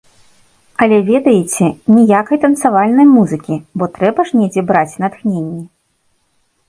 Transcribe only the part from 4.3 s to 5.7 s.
ж недзе браць натхненне!